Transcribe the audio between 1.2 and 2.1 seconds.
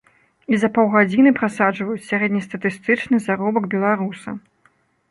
прасаджваюць